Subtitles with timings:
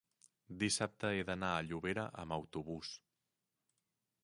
[0.61, 2.97] dissabte he d'anar a Llobera amb autobús.